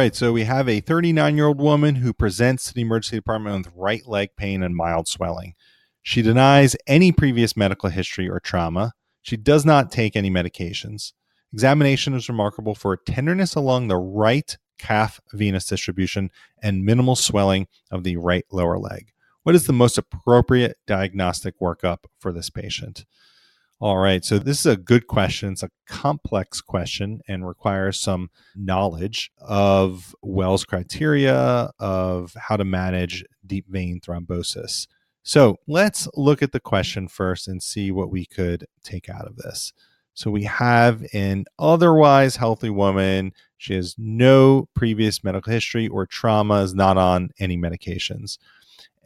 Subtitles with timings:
[0.00, 0.16] right.
[0.16, 3.74] So we have a 39 year old woman who presents to the emergency department with
[3.76, 5.52] right leg pain and mild swelling.
[6.00, 8.94] She denies any previous medical history or trauma.
[9.20, 11.12] She does not take any medications.
[11.52, 16.30] Examination is remarkable for tenderness along the right calf venous distribution
[16.62, 19.12] and minimal swelling of the right lower leg.
[19.42, 23.04] What is the most appropriate diagnostic workup for this patient?
[23.82, 25.52] All right, so this is a good question.
[25.52, 33.24] It's a complex question and requires some knowledge of Wells criteria of how to manage
[33.46, 34.86] deep vein thrombosis.
[35.22, 39.36] So let's look at the question first and see what we could take out of
[39.36, 39.72] this.
[40.12, 43.32] So we have an otherwise healthy woman.
[43.56, 48.36] She has no previous medical history or trauma, is not on any medications.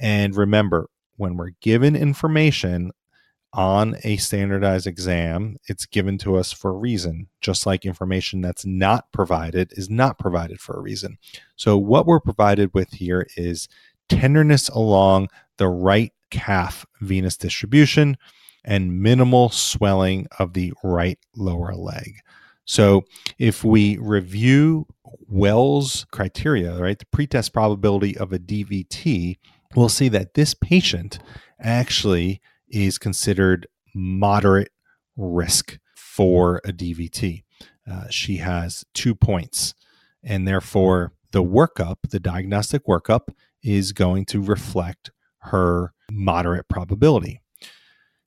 [0.00, 2.90] And remember, when we're given information
[3.54, 8.66] on a standardized exam, it's given to us for a reason, just like information that's
[8.66, 11.16] not provided is not provided for a reason.
[11.54, 13.68] So, what we're provided with here is
[14.08, 18.16] tenderness along the right calf venous distribution
[18.64, 22.16] and minimal swelling of the right lower leg.
[22.64, 23.04] So,
[23.38, 24.86] if we review
[25.28, 29.36] Wells criteria, right, the pretest probability of a DVT,
[29.76, 31.20] we'll see that this patient
[31.60, 32.40] actually
[32.74, 34.70] is considered moderate
[35.16, 37.44] risk for a DVT.
[37.90, 39.74] Uh, she has two points,
[40.22, 43.28] and therefore the workup, the diagnostic workup,
[43.62, 47.40] is going to reflect her moderate probability.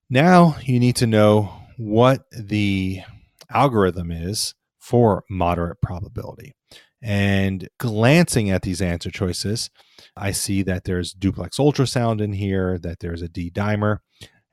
[0.09, 3.01] Now you need to know what the
[3.49, 6.53] algorithm is for moderate probability.
[7.01, 9.69] And glancing at these answer choices,
[10.15, 13.99] I see that there's duplex ultrasound in here, that there's a D dimer.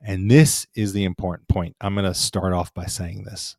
[0.01, 1.75] And this is the important point.
[1.81, 3.55] I'm going to start off by saying this.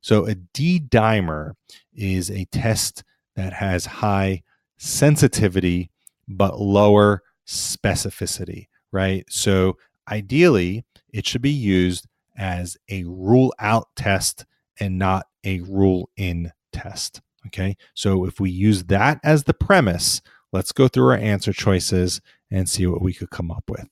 [0.00, 1.54] So, a D dimer
[1.94, 3.02] is a test
[3.34, 4.42] that has high
[4.78, 5.90] sensitivity
[6.28, 9.24] but lower specificity, right?
[9.28, 9.78] So,
[10.08, 12.06] ideally, it should be used
[12.36, 14.44] as a rule out test
[14.78, 17.20] and not a rule in test.
[17.46, 17.76] Okay.
[17.94, 20.20] So, if we use that as the premise,
[20.52, 22.20] let's go through our answer choices
[22.50, 23.88] and see what we could come up with.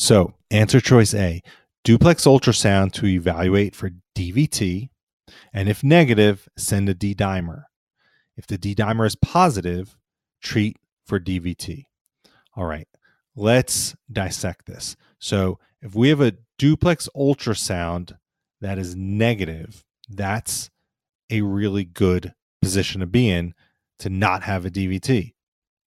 [0.00, 1.42] So, answer choice A
[1.82, 4.90] duplex ultrasound to evaluate for DVT.
[5.52, 7.64] And if negative, send a D dimer.
[8.36, 9.96] If the D dimer is positive,
[10.40, 11.82] treat for DVT.
[12.54, 12.86] All right,
[13.34, 14.94] let's dissect this.
[15.18, 18.18] So, if we have a duplex ultrasound
[18.60, 20.70] that is negative, that's
[21.28, 23.52] a really good position to be in
[23.98, 25.32] to not have a DVT.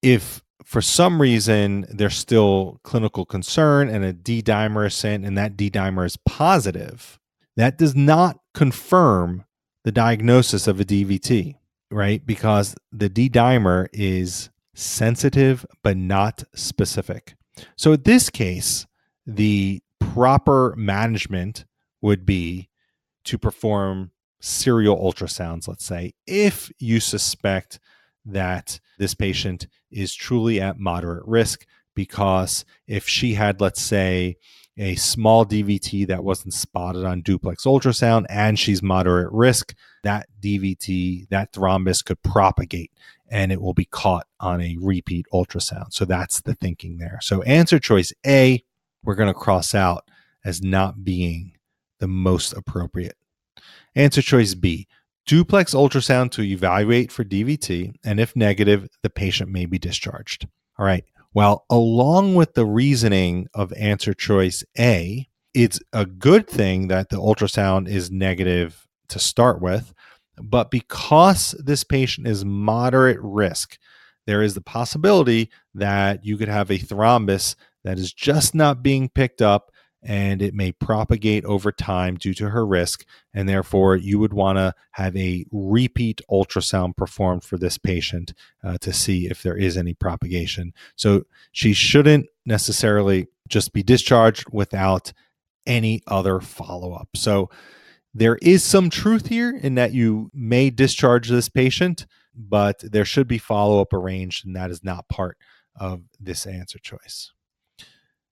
[0.02, 5.38] If for some reason there's still clinical concern and a D dimer is sent and
[5.38, 7.20] that D dimer is positive,
[7.56, 9.46] that does not confirm
[9.84, 11.56] the diagnosis of a DVT,
[11.90, 12.26] right?
[12.26, 17.36] Because the D dimer is sensitive but not specific.
[17.76, 18.88] So in this case,
[19.26, 21.66] the proper management
[22.02, 22.70] would be
[23.26, 27.80] to perform serial ultrasounds, let's say, if you suspect
[28.26, 31.66] that this patient is truly at moderate risk.
[31.94, 34.38] Because if she had, let's say,
[34.78, 41.28] a small DVT that wasn't spotted on duplex ultrasound and she's moderate risk, that DVT,
[41.30, 42.92] that thrombus could propagate
[43.30, 45.92] and it will be caught on a repeat ultrasound.
[45.92, 47.20] So that's the thinking there.
[47.22, 48.64] So answer choice A,
[49.04, 50.10] we're going to cross out
[50.44, 51.54] as not being
[52.00, 53.16] the most appropriate.
[53.96, 54.88] Answer choice B
[55.26, 60.48] duplex ultrasound to evaluate for DVT, and if negative, the patient may be discharged.
[60.78, 61.04] All right.
[61.34, 67.18] Well, along with the reasoning of answer choice A, it's a good thing that the
[67.18, 69.94] ultrasound is negative to start with.
[70.42, 73.78] But because this patient is moderate risk,
[74.28, 79.10] there is the possibility that you could have a thrombus that is just not being
[79.10, 79.71] picked up
[80.04, 83.06] and it may propagate over time due to her risk.
[83.34, 88.34] And therefore, you would want to have a repeat ultrasound performed for this patient
[88.64, 90.74] uh, to see if there is any propagation.
[90.96, 95.14] So she shouldn't necessarily just be discharged without
[95.68, 97.10] any other follow up.
[97.16, 97.50] So
[98.14, 103.28] there is some truth here in that you may discharge this patient, but there should
[103.28, 105.38] be follow up arranged, and that is not part
[105.80, 107.32] of this answer choice.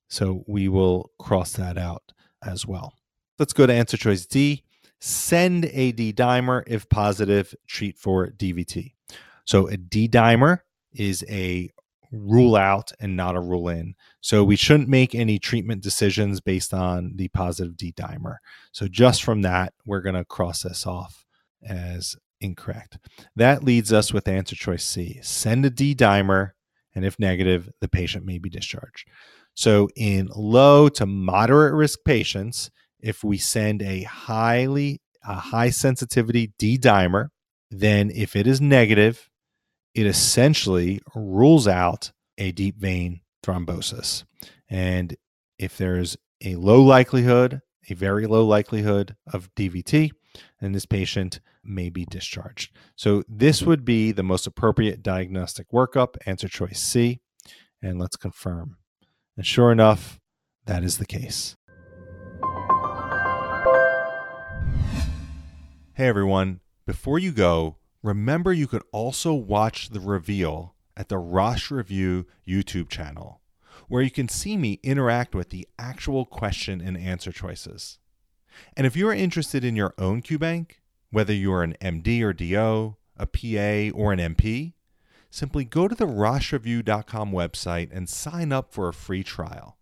[0.10, 2.04] So we will cross that out
[2.44, 2.94] as well.
[3.38, 4.64] Let's go to answer choice D.
[5.00, 8.94] Send a D dimer if positive, treat for DVT.
[9.46, 10.60] So a D dimer
[10.94, 11.70] is a
[12.12, 13.96] rule out and not a rule in.
[14.20, 18.38] So we shouldn't make any treatment decisions based on the positive D dimer.
[18.72, 21.26] So just from that, we're going to cross this off
[21.64, 22.98] as incorrect.
[23.36, 25.20] That leads us with answer choice C.
[25.22, 26.52] Send a D dimer,
[26.96, 29.08] and if negative, the patient may be discharged.
[29.60, 32.72] So, in low to moderate risk patients,
[33.02, 37.28] if we send a highly a high sensitivity D dimer,
[37.70, 39.30] then if it is negative,
[39.94, 44.24] it essentially rules out a deep vein thrombosis.
[44.70, 45.18] And
[45.58, 47.60] if there's a low likelihood,
[47.90, 50.12] a very low likelihood of DVT,
[50.62, 52.74] and this patient may be discharged.
[52.96, 57.20] So this would be the most appropriate diagnostic workup, answer choice C,
[57.82, 58.79] and let's confirm.
[59.40, 60.20] And sure enough,
[60.66, 61.56] that is the case.
[65.94, 71.72] Hey everyone, before you go, remember you could also watch the reveal at the Rosh
[71.72, 73.40] Review YouTube channel,
[73.88, 77.98] where you can see me interact with the actual question and answer choices.
[78.76, 80.72] And if you are interested in your own QBank,
[81.12, 84.74] whether you are an MD or DO, a PA, or an NP,
[85.30, 89.78] simply go to the RoshReview.com website and sign up for a free trial.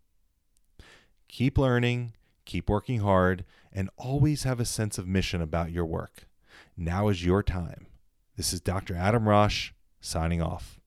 [1.28, 2.14] Keep learning,
[2.46, 6.28] keep working hard, and always have a sense of mission about your work.
[6.76, 7.88] Now is your time.
[8.36, 8.96] This is Dr.
[8.96, 10.80] Adam Rosh signing off.